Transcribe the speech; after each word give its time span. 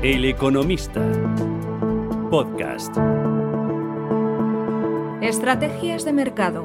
El 0.00 0.24
Economista. 0.26 1.04
Podcast. 2.30 2.96
Estrategias 5.20 6.04
de 6.04 6.12
mercado. 6.12 6.62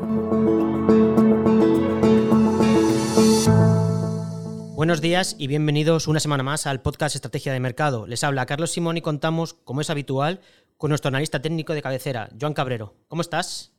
Buenos 4.76 5.02
días 5.02 5.36
y 5.40 5.48
bienvenidos 5.48 6.08
una 6.08 6.20
semana 6.20 6.44
más 6.44 6.68
al 6.68 6.84
podcast 6.84 7.16
Estrategia 7.16 7.52
de 7.54 7.60
Mercado. 7.60 8.06
Les 8.06 8.24
habla 8.24 8.46
Carlos 8.46 8.70
Simón 8.70 8.98
y 8.98 9.02
contamos, 9.02 9.56
como 9.56 9.82
es 9.82 9.90
habitual, 9.90 10.40
con 10.78 10.90
nuestro 10.90 11.10
analista 11.10 11.42
técnico 11.42 11.74
de 11.74 11.82
cabecera, 11.82 12.30
Joan 12.40 12.54
Cabrero. 12.54 12.94
¿Cómo 13.08 13.24
estás? 13.24 13.74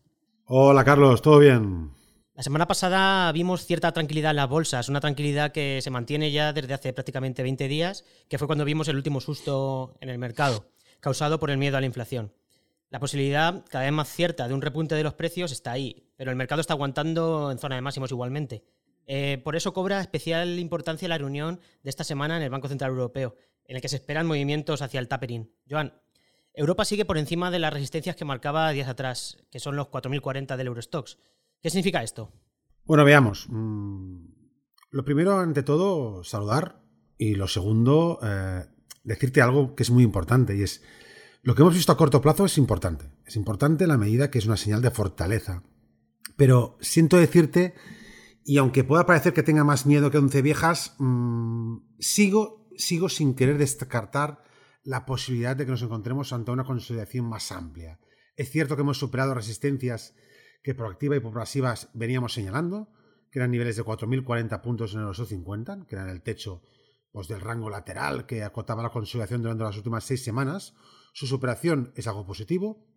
Hola 0.46 0.82
Carlos, 0.82 1.22
¿todo 1.22 1.38
bien? 1.38 1.92
La 2.34 2.42
semana 2.42 2.66
pasada 2.66 3.30
vimos 3.30 3.64
cierta 3.64 3.92
tranquilidad 3.92 4.30
en 4.30 4.36
las 4.36 4.48
bolsas, 4.48 4.88
una 4.88 4.98
tranquilidad 4.98 5.52
que 5.52 5.78
se 5.80 5.90
mantiene 5.90 6.32
ya 6.32 6.52
desde 6.52 6.74
hace 6.74 6.92
prácticamente 6.92 7.44
20 7.44 7.68
días, 7.68 8.04
que 8.28 8.38
fue 8.38 8.48
cuando 8.48 8.64
vimos 8.64 8.88
el 8.88 8.96
último 8.96 9.20
susto 9.20 9.96
en 10.00 10.08
el 10.08 10.18
mercado, 10.18 10.66
causado 10.98 11.38
por 11.38 11.52
el 11.52 11.58
miedo 11.58 11.76
a 11.76 11.80
la 11.80 11.86
inflación. 11.86 12.32
La 12.90 12.98
posibilidad 12.98 13.64
cada 13.70 13.84
vez 13.84 13.92
más 13.92 14.08
cierta 14.08 14.48
de 14.48 14.54
un 14.54 14.62
repunte 14.62 14.96
de 14.96 15.04
los 15.04 15.14
precios 15.14 15.52
está 15.52 15.70
ahí, 15.70 16.08
pero 16.16 16.32
el 16.32 16.36
mercado 16.36 16.60
está 16.60 16.72
aguantando 16.72 17.52
en 17.52 17.58
zona 17.58 17.76
de 17.76 17.82
máximos 17.82 18.10
igualmente. 18.10 18.64
Eh, 19.06 19.40
por 19.44 19.54
eso 19.54 19.72
cobra 19.72 20.00
especial 20.00 20.58
importancia 20.58 21.08
la 21.08 21.18
reunión 21.18 21.60
de 21.84 21.90
esta 21.90 22.02
semana 22.02 22.36
en 22.36 22.42
el 22.42 22.50
Banco 22.50 22.66
Central 22.66 22.90
Europeo, 22.90 23.36
en 23.64 23.76
el 23.76 23.82
que 23.82 23.88
se 23.88 23.96
esperan 23.96 24.26
movimientos 24.26 24.82
hacia 24.82 24.98
el 24.98 25.06
tapering. 25.06 25.52
Joan, 25.70 25.94
Europa 26.52 26.84
sigue 26.84 27.04
por 27.04 27.16
encima 27.16 27.52
de 27.52 27.60
las 27.60 27.72
resistencias 27.72 28.16
que 28.16 28.24
marcaba 28.24 28.70
días 28.70 28.88
atrás, 28.88 29.38
que 29.52 29.60
son 29.60 29.76
los 29.76 29.86
4.040 29.86 30.56
del 30.56 30.66
Eurostox. 30.66 31.18
¿Qué 31.62 31.70
significa 31.70 32.02
esto? 32.02 32.32
Bueno, 32.84 33.04
veamos. 33.04 33.46
Mm, 33.48 34.26
lo 34.90 35.04
primero, 35.04 35.38
ante 35.38 35.62
todo, 35.62 36.22
saludar. 36.24 36.82
Y 37.16 37.34
lo 37.36 37.48
segundo, 37.48 38.18
eh, 38.22 38.64
decirte 39.02 39.40
algo 39.40 39.74
que 39.74 39.82
es 39.82 39.90
muy 39.90 40.04
importante. 40.04 40.56
Y 40.56 40.62
es, 40.62 40.82
lo 41.42 41.54
que 41.54 41.62
hemos 41.62 41.74
visto 41.74 41.92
a 41.92 41.96
corto 41.96 42.20
plazo 42.20 42.44
es 42.44 42.58
importante. 42.58 43.06
Es 43.24 43.36
importante 43.36 43.84
en 43.84 43.90
la 43.90 43.98
medida 43.98 44.30
que 44.30 44.38
es 44.38 44.46
una 44.46 44.56
señal 44.56 44.82
de 44.82 44.90
fortaleza. 44.90 45.62
Pero 46.36 46.76
siento 46.80 47.16
decirte, 47.16 47.74
y 48.44 48.58
aunque 48.58 48.84
pueda 48.84 49.06
parecer 49.06 49.32
que 49.32 49.42
tenga 49.42 49.64
más 49.64 49.86
miedo 49.86 50.10
que 50.10 50.18
once 50.18 50.42
viejas, 50.42 50.96
mmm, 50.98 51.78
sigo, 51.98 52.68
sigo 52.76 53.08
sin 53.08 53.34
querer 53.34 53.58
descartar 53.58 54.42
la 54.82 55.06
posibilidad 55.06 55.56
de 55.56 55.64
que 55.64 55.70
nos 55.70 55.82
encontremos 55.82 56.32
ante 56.32 56.50
una 56.50 56.64
consolidación 56.64 57.26
más 57.26 57.50
amplia. 57.52 57.98
Es 58.36 58.50
cierto 58.50 58.76
que 58.76 58.82
hemos 58.82 58.98
superado 58.98 59.34
resistencias 59.34 60.14
que 60.64 60.74
por 60.74 60.90
activa 60.90 61.14
y 61.14 61.20
por 61.20 61.34
pasivas 61.34 61.90
veníamos 61.92 62.32
señalando, 62.32 62.88
que 63.30 63.38
eran 63.38 63.50
niveles 63.50 63.76
de 63.76 63.84
4.040 63.84 64.62
puntos 64.62 64.94
en 64.94 65.02
el 65.02 65.14
50, 65.14 65.86
que 65.86 65.94
eran 65.94 66.08
el 66.08 66.22
techo 66.22 66.62
pues, 67.12 67.28
del 67.28 67.42
rango 67.42 67.68
lateral 67.68 68.24
que 68.24 68.42
acotaba 68.42 68.82
la 68.82 68.88
consolidación 68.88 69.42
durante 69.42 69.62
las 69.62 69.76
últimas 69.76 70.04
seis 70.04 70.24
semanas. 70.24 70.74
Su 71.12 71.26
superación 71.26 71.92
es 71.96 72.06
algo 72.06 72.26
positivo, 72.26 72.88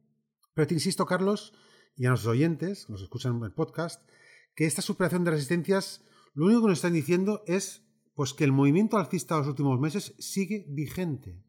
pero 0.53 0.65
te 0.65 0.75
insisto, 0.75 1.05
Carlos, 1.05 1.53
y 1.97 2.05
a 2.05 2.09
nuestros 2.09 2.31
oyentes, 2.31 2.85
que 2.85 2.93
nos 2.93 3.01
escuchan 3.01 3.35
en 3.35 3.43
el 3.43 3.51
podcast, 3.51 4.09
que 4.55 4.65
esta 4.65 4.81
superación 4.81 5.25
de 5.25 5.31
resistencias 5.31 6.05
lo 6.33 6.45
único 6.45 6.61
que 6.61 6.67
nos 6.69 6.77
están 6.77 6.93
diciendo 6.93 7.43
es 7.47 7.83
pues 8.15 8.33
que 8.33 8.45
el 8.45 8.53
movimiento 8.53 8.97
alcista 8.97 9.35
de 9.35 9.41
los 9.41 9.49
últimos 9.49 9.77
meses 9.79 10.15
sigue 10.19 10.65
vigente, 10.69 11.43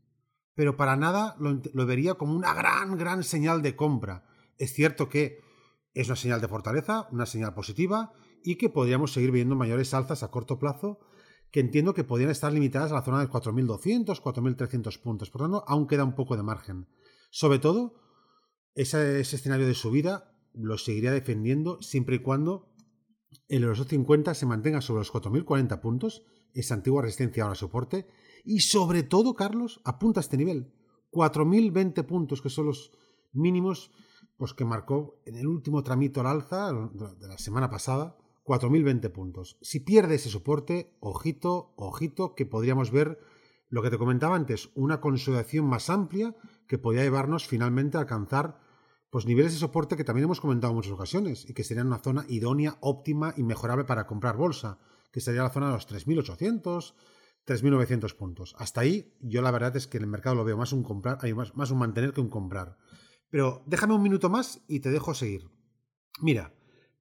pero 0.55 0.77
para 0.77 0.97
nada 0.97 1.36
lo, 1.38 1.62
lo 1.72 1.86
vería 1.86 2.14
como 2.14 2.34
una 2.34 2.55
gran, 2.55 2.98
gran 2.98 3.22
señal 3.22 3.62
de 3.62 3.77
compra. 3.77 4.27
Es 4.56 4.72
cierto 4.72 5.08
que 5.08 5.47
es 6.00 6.06
una 6.06 6.14
señal 6.14 6.41
de 6.41 6.46
fortaleza, 6.46 7.08
una 7.10 7.27
señal 7.27 7.54
positiva 7.54 8.12
y 8.44 8.54
que 8.54 8.68
podríamos 8.68 9.12
seguir 9.12 9.32
viendo 9.32 9.56
mayores 9.56 9.92
alzas 9.94 10.22
a 10.22 10.30
corto 10.30 10.56
plazo 10.56 11.00
que 11.50 11.58
entiendo 11.58 11.92
que 11.92 12.04
podrían 12.04 12.30
estar 12.30 12.52
limitadas 12.52 12.92
a 12.92 12.94
la 12.94 13.02
zona 13.02 13.18
de 13.18 13.28
4.200, 13.28 14.22
4.300 14.22 15.02
puntos. 15.02 15.30
Por 15.30 15.41
lo 15.41 15.46
tanto, 15.46 15.64
aún 15.66 15.88
queda 15.88 16.04
un 16.04 16.14
poco 16.14 16.36
de 16.36 16.44
margen. 16.44 16.86
Sobre 17.30 17.58
todo, 17.58 17.94
ese, 18.76 19.19
escenario 19.19 19.66
de 19.66 19.75
subida 19.75 20.36
lo 20.53 20.78
seguiría 20.78 21.10
defendiendo 21.10 21.82
siempre 21.82 22.16
y 22.16 22.19
cuando 22.20 22.72
el 23.48 23.65
Eurostoxx 23.65 23.91
50 23.91 24.34
se 24.34 24.47
mantenga 24.47 24.80
sobre 24.80 25.00
los 25.00 25.12
4.040 25.12 25.80
puntos, 25.80 26.22
esa 26.54 26.75
antigua 26.75 27.03
resistencia 27.03 27.42
ahora 27.42 27.56
soporte, 27.56 28.06
y 28.44 28.60
sobre 28.60 29.03
todo, 29.03 29.34
Carlos, 29.34 29.80
apunta 29.84 30.20
a 30.20 30.22
este 30.22 30.36
nivel, 30.36 30.72
4.020 31.10 32.06
puntos, 32.06 32.41
que 32.41 32.50
son 32.50 32.66
los 32.66 32.92
mínimos 33.32 33.91
pues 34.38 34.54
que 34.54 34.65
marcó 34.65 35.21
en 35.26 35.37
el 35.37 35.47
último 35.47 35.82
tramito 35.82 36.21
al 36.21 36.28
alza 36.28 36.72
de 36.72 37.28
la 37.28 37.37
semana 37.37 37.69
pasada 37.69 38.16
4.020 38.44 39.10
puntos. 39.12 39.59
Si 39.60 39.81
pierde 39.81 40.15
ese 40.15 40.31
soporte, 40.31 40.97
ojito, 41.00 41.75
ojito, 41.76 42.34
que 42.34 42.47
podríamos 42.47 42.91
ver 42.91 43.21
lo 43.69 43.82
que 43.82 43.91
te 43.91 43.98
comentaba 43.98 44.37
antes, 44.37 44.71
una 44.75 45.00
consolidación 45.00 45.66
más 45.66 45.91
amplia 45.91 46.34
que 46.66 46.78
podría 46.78 47.03
llevarnos 47.03 47.47
finalmente 47.47 47.98
a 47.98 48.00
alcanzar 48.00 48.60
pues, 49.10 49.27
niveles 49.27 49.53
de 49.53 49.59
soporte 49.59 49.97
que 49.97 50.04
también 50.04 50.25
hemos 50.25 50.41
comentado 50.41 50.71
en 50.71 50.77
muchas 50.77 50.93
ocasiones 50.93 51.44
y 51.48 51.53
que 51.53 51.65
serían 51.65 51.88
una 51.88 51.98
zona 51.98 52.25
idónea, 52.28 52.78
óptima 52.81 53.34
y 53.37 53.43
mejorable 53.43 53.84
para 53.84 54.06
comprar 54.06 54.37
bolsa, 54.37 54.78
que 55.12 55.21
sería 55.21 55.43
la 55.43 55.50
zona 55.50 55.66
de 55.66 55.72
los 55.72 55.88
3.800, 55.88 56.94
3.900 57.47 58.15
puntos. 58.15 58.54
Hasta 58.59 58.82
ahí 58.82 59.15
yo 59.21 59.43
la 59.43 59.50
verdad 59.50 59.77
es 59.77 59.87
que 59.87 59.98
en 59.98 60.04
el 60.04 60.10
mercado 60.10 60.37
lo 60.37 60.44
veo 60.44 60.56
más 60.56 60.72
un 60.72 60.82
comprar, 60.82 61.19
más, 61.34 61.56
más 61.56 61.71
un 61.71 61.78
mantener 61.78 62.12
que 62.12 62.21
un 62.21 62.28
comprar. 62.28 62.78
Pero 63.31 63.62
déjame 63.66 63.94
un 63.94 64.03
minuto 64.03 64.31
más 64.31 64.62
y 64.69 64.81
te 64.81 64.91
dejo 64.91 65.15
seguir. 65.15 65.50
Mira, 66.21 66.55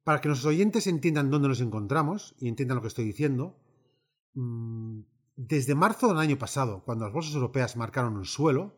para 0.03 0.21
que 0.21 0.27
nuestros 0.27 0.53
oyentes 0.53 0.87
entiendan 0.87 1.31
dónde 1.31 1.47
nos 1.47 1.61
encontramos 1.61 2.35
y 2.39 2.47
entiendan 2.47 2.75
lo 2.75 2.81
que 2.81 2.89
estoy 2.89 3.05
diciendo, 3.05 3.59
mm, 4.33 5.01
desde 5.35 5.75
marzo 5.75 6.07
del 6.07 6.17
año 6.17 6.37
pasado, 6.37 6.83
cuando 6.83 7.05
las 7.05 7.13
bolsas 7.13 7.35
europeas 7.35 7.77
marcaron 7.77 8.17
un 8.17 8.25
suelo, 8.25 8.75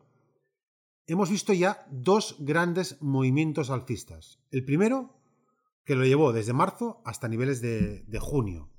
hemos 1.06 1.30
visto 1.30 1.52
ya 1.52 1.86
dos 1.90 2.36
grandes 2.38 3.00
movimientos 3.00 3.70
alcistas. 3.70 4.40
El 4.50 4.64
primero, 4.64 5.20
que 5.84 5.96
lo 5.96 6.04
llevó 6.04 6.32
desde 6.32 6.52
marzo 6.52 7.00
hasta 7.04 7.28
niveles 7.28 7.60
de, 7.60 8.18
junio. 8.20 8.70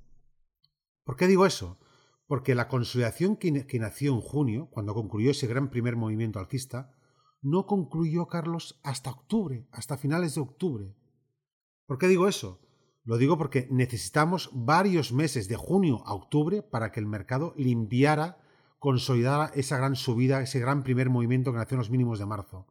¿Por 1.04 1.16
qué 1.16 1.26
digo 1.26 1.44
eso? 1.44 1.78
Porque 2.26 2.54
la 2.54 2.68
consolidación 2.68 3.36
que, 3.36 3.66
que 3.66 3.78
nació 3.78 4.14
en 4.14 4.20
junio, 4.20 4.68
cuando 4.70 4.94
concluyó 4.94 5.30
ese 5.30 5.46
gran 5.46 5.70
primer 5.70 5.96
movimiento 5.96 6.38
alcista, 6.38 6.94
no 7.42 7.66
concluyó 7.66 8.26
Carlos 8.28 8.80
hasta 8.84 9.10
octubre, 9.10 9.66
hasta 9.72 9.98
finales 9.98 10.36
de 10.36 10.40
octubre. 10.40 10.94
¿Por 11.86 11.98
qué 11.98 12.06
digo 12.08 12.28
eso? 12.28 12.60
Lo 13.04 13.18
digo 13.18 13.36
porque 13.36 13.66
necesitamos 13.70 14.48
varios 14.52 15.12
meses 15.12 15.48
de 15.48 15.56
junio 15.56 16.02
a 16.06 16.14
octubre 16.14 16.62
para 16.62 16.92
que 16.92 17.00
el 17.00 17.06
mercado 17.06 17.52
limpiara, 17.56 18.38
consolidara 18.78 19.50
esa 19.54 19.76
gran 19.76 19.96
subida, 19.96 20.40
ese 20.40 20.60
gran 20.60 20.84
primer 20.84 21.10
movimiento 21.10 21.52
que 21.52 21.58
nació 21.58 21.74
en 21.74 21.80
los 21.80 21.90
mínimos 21.90 22.20
de 22.20 22.26
marzo. 22.26 22.66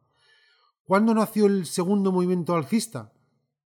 ¿Cuándo 0.84 1.14
nació 1.14 1.46
el 1.46 1.66
segundo 1.66 2.10
movimiento 2.10 2.54
alcista? 2.54 3.12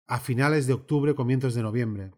A 0.06 0.18
finales 0.18 0.66
de 0.66 0.72
octubre, 0.72 1.14
comienzos 1.14 1.54
de 1.54 1.62
noviembre. 1.62 2.12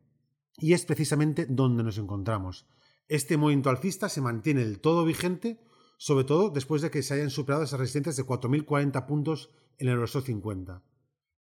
Y 0.57 0.73
es 0.73 0.85
precisamente 0.87 1.47
donde 1.47 1.83
nos 1.83 1.99
encontramos. 1.99 2.69
Este 3.09 3.37
movimiento 3.37 3.71
alcista 3.71 4.09
se 4.09 4.21
mantiene 4.21 4.65
del 4.65 4.81
todo 4.81 5.05
vigente 5.05 5.61
sobre 5.99 6.25
todo 6.25 6.49
después 6.49 6.81
de 6.81 6.91
que 6.91 7.03
se 7.03 7.15
hayan 7.15 7.29
superado 7.29 7.65
esas 7.65 7.81
resistencias 7.81 8.17
de 8.17 8.25
4.040 8.25 9.05
puntos 9.07 9.51
en 9.77 9.89
el 9.89 9.95
Eurostoxx 9.95 10.27
50. 10.27 10.83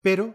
Pero 0.01 0.35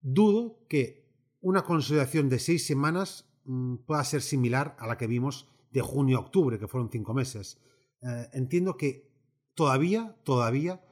dudo 0.00 0.66
que 0.68 1.08
una 1.40 1.62
consolidación 1.62 2.28
de 2.28 2.40
seis 2.40 2.66
semanas 2.66 3.30
mmm, 3.44 3.76
pueda 3.86 4.02
ser 4.04 4.22
similar 4.22 4.76
a 4.78 4.86
la 4.86 4.98
que 4.98 5.06
vimos 5.06 5.48
de 5.70 5.80
junio 5.80 6.18
a 6.18 6.20
octubre, 6.20 6.58
que 6.58 6.66
fueron 6.66 6.90
cinco 6.90 7.14
meses. 7.14 7.60
Eh, 8.02 8.28
entiendo 8.32 8.76
que 8.76 9.08
todavía, 9.54 10.16
todavía 10.24 10.82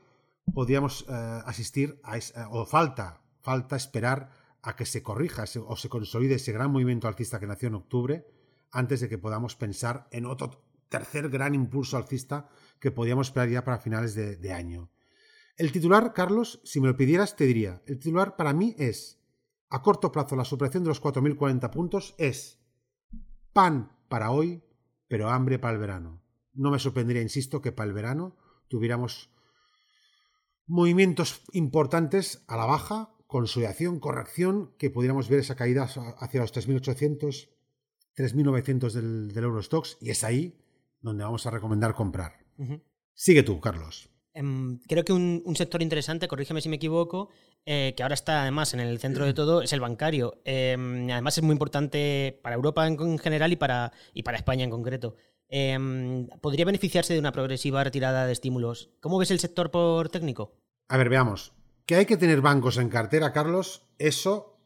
podríamos 0.54 1.04
eh, 1.08 1.12
asistir 1.46 2.00
a 2.04 2.16
esa, 2.16 2.48
o 2.50 2.64
falta, 2.64 3.22
falta 3.42 3.74
esperar 3.74 4.30
a 4.62 4.76
que 4.76 4.86
se 4.86 5.02
corrija 5.02 5.44
o 5.66 5.76
se 5.76 5.88
consolide 5.88 6.36
ese 6.36 6.52
gran 6.52 6.70
movimiento 6.70 7.08
alcista 7.08 7.40
que 7.40 7.46
nació 7.46 7.68
en 7.68 7.74
octubre 7.74 8.26
antes 8.70 9.00
de 9.00 9.08
que 9.08 9.18
podamos 9.18 9.56
pensar 9.56 10.08
en 10.10 10.26
otro 10.26 10.65
tercer 10.88 11.28
gran 11.28 11.54
impulso 11.54 11.96
alcista 11.96 12.48
que 12.80 12.90
podíamos 12.90 13.28
esperar 13.28 13.48
ya 13.48 13.64
para 13.64 13.78
finales 13.78 14.14
de, 14.14 14.52
año. 14.52 14.90
El 15.56 15.72
titular, 15.72 16.12
Carlos, 16.12 16.60
si 16.64 16.80
me 16.80 16.88
lo 16.88 16.96
pidieras, 16.96 17.36
te 17.36 17.44
diría, 17.44 17.82
el 17.86 17.98
titular 17.98 18.36
para 18.36 18.52
mí 18.52 18.74
es, 18.78 19.20
a 19.68 19.82
corto 19.82 20.12
plazo, 20.12 20.36
la 20.36 20.44
superación 20.44 20.84
de 20.84 20.88
los 20.88 21.02
4.040 21.02 21.70
puntos 21.70 22.14
es 22.18 22.60
pan 23.52 23.96
para 24.08 24.30
hoy, 24.30 24.62
pero 25.08 25.30
hambre 25.30 25.58
para 25.58 25.74
el 25.74 25.80
verano. 25.80 26.22
No 26.52 26.70
me 26.70 26.78
sorprendería, 26.78 27.22
insisto, 27.22 27.62
que 27.62 27.72
para 27.72 27.88
el 27.88 27.94
verano 27.94 28.36
tuviéramos 28.68 29.30
movimientos 30.66 31.42
importantes 31.52 32.44
a 32.48 32.56
la 32.56 32.66
baja, 32.66 33.14
consolidación, 33.26 33.98
corrección, 33.98 34.74
que 34.78 34.90
pudiéramos 34.90 35.28
ver 35.28 35.40
esa 35.40 35.56
caída 35.56 35.84
hacia 35.84 36.40
los 36.40 36.54
3.800, 36.54 37.48
3.900 38.16 38.92
del, 38.92 39.32
del 39.32 39.44
Eurostox, 39.44 39.96
y 40.00 40.10
es 40.10 40.22
ahí 40.24 40.65
donde 41.00 41.24
vamos 41.24 41.46
a 41.46 41.50
recomendar 41.50 41.94
comprar. 41.94 42.32
Uh 42.58 42.64
-huh. 42.64 42.82
Sigue 43.14 43.42
tú, 43.42 43.60
Carlos. 43.60 44.10
Um, 44.34 44.78
creo 44.86 45.04
que 45.04 45.12
un, 45.12 45.42
un, 45.46 45.56
sector 45.56 45.80
interesante, 45.80 46.28
corrígeme 46.28 46.60
si 46.60 46.68
me 46.68 46.76
equivoco, 46.76 47.30
eh, 47.64 47.94
que 47.96 48.02
ahora 48.02 48.14
está 48.14 48.42
además 48.42 48.74
en 48.74 48.80
el 48.80 48.98
centro 48.98 49.24
de 49.24 49.32
todo, 49.32 49.62
es 49.62 49.72
el 49.72 49.80
bancario. 49.80 50.40
Eh, 50.44 50.76
además 51.10 51.38
es 51.38 51.42
muy 51.42 51.52
importante 51.52 52.38
para 52.42 52.54
Europa 52.54 52.86
en, 52.86 53.00
en 53.00 53.18
general 53.18 53.52
y 53.52 53.56
para, 53.56 53.92
y 54.12 54.22
para 54.22 54.36
España 54.36 54.64
en 54.64 54.70
concreto. 54.70 55.16
em, 55.48 56.26
podría 56.40 56.64
beneficiarse 56.64 57.14
de 57.14 57.20
una 57.20 57.30
progresiva 57.30 57.84
retirada 57.84 58.26
de 58.26 58.32
estímulos. 58.32 58.90
¿Cómo 59.00 59.16
ves 59.18 59.30
el 59.30 59.38
sector 59.38 59.70
por 59.70 60.08
técnico? 60.08 60.56
A 60.88 60.96
ver, 60.96 61.08
veamos. 61.08 61.52
Que 61.86 61.94
hay 61.94 62.06
que 62.06 62.16
tener 62.16 62.40
bancos 62.40 62.78
en 62.78 62.88
cartera, 62.88 63.32
Carlos, 63.32 63.86
eso 63.98 64.58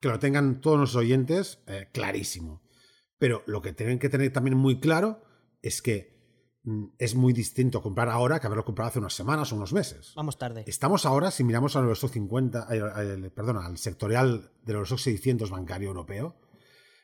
que 0.00 0.08
lo 0.08 0.18
tengan 0.18 0.60
todos 0.60 0.80
los 0.80 0.96
oyentes 0.96 1.60
eh, 1.66 1.88
clarísimo. 1.92 2.62
Pero 3.18 3.42
lo 3.46 3.60
que 3.60 3.72
tienen 3.72 3.98
que 3.98 4.08
tener 4.08 4.32
también 4.32 4.56
muy 4.56 4.80
claro 4.80 5.22
es 5.62 5.80
que 5.80 6.60
mm, 6.64 6.84
es 6.98 7.14
muy 7.14 7.32
distinto 7.32 7.80
comprar 7.80 8.08
ahora 8.08 8.40
que 8.40 8.46
haberlo 8.46 8.64
comprado 8.64 8.88
hace 8.88 8.98
unas 8.98 9.14
semanas 9.14 9.52
o 9.52 9.56
unos 9.56 9.72
meses. 9.72 10.12
Vamos 10.16 10.38
tarde. 10.38 10.64
Estamos 10.66 11.06
ahora, 11.06 11.30
si 11.30 11.44
miramos 11.44 11.76
al 11.76 11.84
Eurostock 11.84 12.12
50, 12.12 12.68
eh, 12.70 13.30
perdona, 13.30 13.64
al 13.64 13.78
sectorial 13.78 14.50
del 14.64 14.76
Eurostock 14.76 14.98
600 14.98 15.50
bancario 15.50 15.88
europeo, 15.88 16.36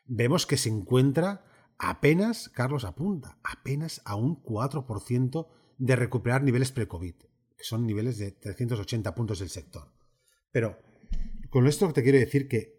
vemos 0.07 0.47
que 0.47 0.57
se 0.57 0.69
encuentra 0.69 1.45
apenas, 1.79 2.49
Carlos 2.49 2.85
apunta, 2.85 3.39
apenas 3.43 4.03
a 4.05 4.17
un 4.17 4.43
4% 4.43 5.47
de 5.79 5.97
recuperar 5.97 6.43
niveles 6.43 6.73
pre-COVID, 6.73 7.15
que 7.15 7.65
son 7.65 7.87
niveles 7.87 8.19
de 8.19 8.33
380 8.33 9.15
puntos 9.15 9.39
del 9.39 9.49
sector. 9.49 9.93
Pero 10.51 10.79
con 11.51 11.67
esto 11.67 11.93
te 11.93 12.03
quiero 12.03 12.19
decir 12.19 12.49
que 12.49 12.79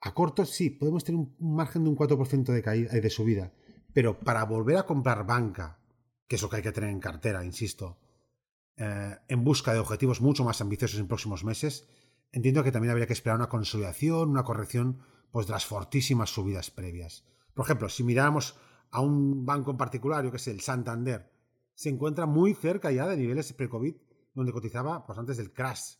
a 0.00 0.14
corto 0.14 0.46
sí, 0.46 0.70
podemos 0.70 1.04
tener 1.04 1.20
un 1.20 1.36
margen 1.38 1.84
de 1.84 1.90
un 1.90 1.96
4% 1.96 2.44
de, 2.52 2.62
caída, 2.62 2.90
de 2.90 3.10
subida, 3.10 3.52
pero 3.92 4.18
para 4.18 4.44
volver 4.44 4.76
a 4.76 4.86
comprar 4.86 5.26
banca, 5.26 5.78
que 6.26 6.36
es 6.36 6.42
lo 6.42 6.48
que 6.48 6.56
hay 6.56 6.62
que 6.62 6.72
tener 6.72 6.90
en 6.90 7.00
cartera, 7.00 7.44
insisto, 7.44 7.98
eh, 8.76 9.16
en 9.28 9.44
busca 9.44 9.72
de 9.72 9.78
objetivos 9.78 10.20
mucho 10.20 10.44
más 10.44 10.60
ambiciosos 10.60 11.00
en 11.00 11.08
próximos 11.08 11.44
meses, 11.44 11.88
entiendo 12.32 12.62
que 12.62 12.72
también 12.72 12.92
habría 12.92 13.06
que 13.06 13.12
esperar 13.12 13.36
una 13.36 13.48
consolidación, 13.48 14.30
una 14.30 14.44
corrección 14.44 15.00
pues, 15.30 15.46
de 15.46 15.52
las 15.52 15.66
fortísimas 15.66 16.30
subidas 16.30 16.70
previas. 16.70 17.24
Por 17.54 17.64
ejemplo, 17.64 17.88
si 17.88 18.04
miráramos 18.04 18.56
a 18.90 19.00
un 19.00 19.44
banco 19.44 19.70
en 19.70 19.76
particular, 19.76 20.24
yo 20.24 20.32
que 20.32 20.38
sé, 20.38 20.50
el 20.50 20.60
Santander, 20.60 21.30
se 21.74 21.88
encuentra 21.88 22.26
muy 22.26 22.54
cerca 22.54 22.90
ya 22.90 23.06
de 23.06 23.16
niveles 23.16 23.52
pre-COVID, 23.52 23.96
donde 24.34 24.52
cotizaba 24.52 25.06
pues, 25.06 25.18
antes 25.18 25.36
del 25.36 25.52
crash, 25.52 25.94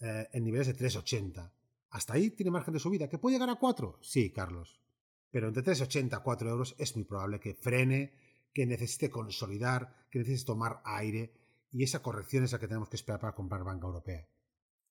eh, 0.00 0.28
en 0.32 0.44
niveles 0.44 0.66
de 0.66 0.76
3,80. 0.76 1.52
Hasta 1.90 2.14
ahí 2.14 2.30
tiene 2.30 2.50
margen 2.50 2.74
de 2.74 2.80
subida. 2.80 3.08
¿Que 3.08 3.18
puede 3.18 3.36
llegar 3.36 3.50
a 3.50 3.56
4? 3.56 3.98
Sí, 4.02 4.32
Carlos. 4.32 4.82
Pero 5.30 5.48
entre 5.48 5.64
3,80 5.64 6.14
a 6.14 6.22
4 6.22 6.48
euros 6.48 6.74
es 6.78 6.96
muy 6.96 7.04
probable 7.04 7.40
que 7.40 7.54
frene, 7.54 8.14
que 8.52 8.66
necesite 8.66 9.10
consolidar, 9.10 10.06
que 10.10 10.20
necesite 10.20 10.46
tomar 10.46 10.80
aire. 10.84 11.32
Y 11.70 11.82
esa 11.82 12.02
corrección 12.02 12.44
es 12.44 12.52
la 12.52 12.58
que 12.58 12.68
tenemos 12.68 12.88
que 12.88 12.96
esperar 12.96 13.20
para 13.20 13.34
comprar 13.34 13.64
banca 13.64 13.86
europea. 13.86 14.26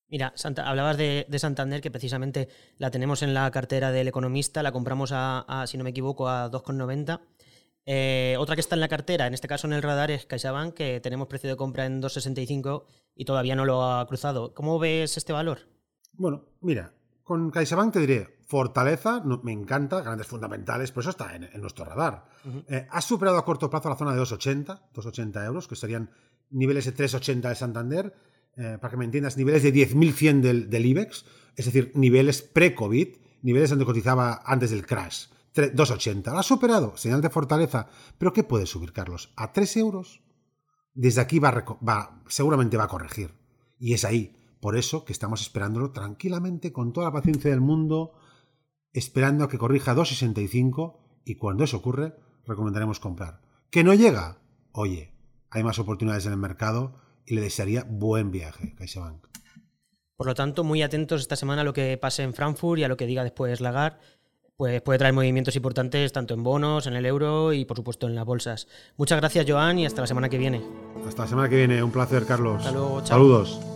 Mira, 0.08 0.32
hablabas 0.64 0.96
de, 0.96 1.26
Santander, 1.38 1.80
que 1.80 1.90
precisamente 1.90 2.48
la 2.78 2.92
tenemos 2.92 3.22
en 3.22 3.34
la 3.34 3.50
cartera 3.50 3.90
del 3.90 4.06
economista, 4.06 4.62
la 4.62 4.70
compramos 4.70 5.10
a, 5.12 5.64
si 5.66 5.76
no 5.76 5.84
me 5.84 5.90
equivoco, 5.90 6.28
a 6.28 6.48
2,90. 6.50 7.20
Eh, 7.88 8.36
otra 8.38 8.54
que 8.54 8.60
está 8.60 8.76
en 8.76 8.80
la 8.80 8.88
cartera, 8.88 9.26
en 9.26 9.34
este 9.34 9.48
caso 9.48 9.66
en 9.66 9.72
el 9.72 9.82
radar, 9.82 10.10
es 10.12 10.26
CaixaBank, 10.26 10.74
que 10.74 11.00
tenemos 11.00 11.26
precio 11.26 11.50
de 11.50 11.56
compra 11.56 11.86
en 11.86 12.00
2,65 12.00 12.84
y 13.16 13.24
todavía 13.24 13.56
no 13.56 13.64
lo 13.64 13.84
ha 13.84 14.06
cruzado. 14.06 14.54
¿Cómo 14.54 14.78
ves 14.78 15.16
este 15.16 15.32
valor? 15.32 15.60
Bueno, 16.12 16.44
mira, 16.60 16.94
con 17.26 17.50
CaixaBank 17.50 17.92
te 17.92 17.98
diré, 17.98 18.38
fortaleza, 18.46 19.20
me 19.42 19.50
encanta, 19.50 20.00
grandes 20.00 20.28
fundamentales, 20.28 20.92
por 20.92 21.00
eso 21.00 21.10
está 21.10 21.34
en, 21.34 21.60
nuestro 21.60 21.84
radar. 21.84 22.24
Eh, 22.68 22.86
ha 22.88 23.00
superado 23.00 23.36
a 23.36 23.44
corto 23.44 23.68
plazo 23.68 23.88
la 23.88 23.96
zona 23.96 24.14
de 24.14 24.20
2,80, 24.20 24.92
2,80 24.94 25.44
euros, 25.44 25.66
que 25.66 25.74
serían 25.74 26.08
niveles 26.50 26.84
de 26.84 26.94
3,80 26.94 27.48
de 27.48 27.54
Santander 27.56 28.14
eh, 28.56 28.78
para 28.80 28.92
que 28.92 28.96
me 28.96 29.04
entiendas, 29.04 29.36
niveles 29.36 29.64
de 29.64 29.74
10.100 29.74 30.40
del, 30.40 30.70
del 30.70 30.86
IBEX, 30.86 31.24
es 31.56 31.64
decir, 31.64 31.90
niveles 31.96 32.42
pre-COVID, 32.42 33.16
niveles 33.42 33.70
donde 33.70 33.86
cotizaba 33.86 34.42
antes 34.44 34.70
del 34.70 34.86
crash. 34.86 35.26
2,80. 35.56 36.30
Lo 36.30 36.38
ha 36.38 36.44
superado, 36.44 36.96
señal 36.96 37.22
de 37.22 37.30
fortaleza. 37.30 37.88
¿Pero 38.18 38.32
qué 38.32 38.44
puede 38.44 38.66
subir, 38.66 38.92
Carlos? 38.92 39.32
¿A 39.34 39.52
3 39.52 39.78
euros? 39.78 40.22
Desde 40.94 41.22
aquí 41.22 41.40
va, 41.40 41.64
va, 41.86 42.22
seguramente 42.28 42.76
va 42.76 42.84
a 42.84 42.88
corregir. 42.88 43.34
Y 43.80 43.94
es 43.94 44.04
ahí. 44.04 44.36
Por 44.66 44.76
eso 44.76 45.04
que 45.04 45.12
estamos 45.12 45.42
esperándolo 45.42 45.92
tranquilamente, 45.92 46.72
con 46.72 46.92
toda 46.92 47.06
la 47.06 47.12
paciencia 47.12 47.52
del 47.52 47.60
mundo, 47.60 48.14
esperando 48.92 49.44
a 49.44 49.48
que 49.48 49.58
corrija 49.58 49.92
a 49.92 49.94
2,65 49.94 50.96
y 51.24 51.36
cuando 51.36 51.62
eso 51.62 51.76
ocurre, 51.76 52.16
recomendaremos 52.44 52.98
comprar. 52.98 53.42
¿Que 53.70 53.84
no 53.84 53.94
llega? 53.94 54.40
Oye, 54.72 55.12
hay 55.50 55.62
más 55.62 55.78
oportunidades 55.78 56.26
en 56.26 56.32
el 56.32 56.38
mercado 56.38 56.98
y 57.24 57.36
le 57.36 57.42
desearía 57.42 57.86
buen 57.88 58.32
viaje, 58.32 58.74
CaixaBank. 58.74 59.28
Por 60.16 60.26
lo 60.26 60.34
tanto, 60.34 60.64
muy 60.64 60.82
atentos 60.82 61.20
esta 61.20 61.36
semana 61.36 61.62
a 61.62 61.64
lo 61.64 61.72
que 61.72 61.96
pase 61.96 62.24
en 62.24 62.34
Frankfurt 62.34 62.80
y 62.80 62.82
a 62.82 62.88
lo 62.88 62.96
que 62.96 63.06
diga 63.06 63.22
después 63.22 63.60
Lagarde. 63.60 64.00
Pues 64.56 64.82
puede 64.82 64.98
traer 64.98 65.14
movimientos 65.14 65.54
importantes 65.54 66.12
tanto 66.12 66.34
en 66.34 66.42
bonos, 66.42 66.88
en 66.88 66.94
el 66.94 67.06
euro 67.06 67.52
y 67.52 67.66
por 67.66 67.76
supuesto 67.76 68.08
en 68.08 68.16
las 68.16 68.24
bolsas. 68.24 68.66
Muchas 68.96 69.20
gracias, 69.20 69.46
Joan, 69.48 69.78
y 69.78 69.86
hasta 69.86 70.00
la 70.00 70.08
semana 70.08 70.28
que 70.28 70.38
viene. 70.38 70.60
Hasta 71.06 71.22
la 71.22 71.28
semana 71.28 71.48
que 71.48 71.54
viene, 71.54 71.84
un 71.84 71.92
placer, 71.92 72.26
Carlos. 72.26 72.58
Hasta 72.58 72.72
luego, 72.72 73.00
chao. 73.02 73.06
Saludos. 73.06 73.75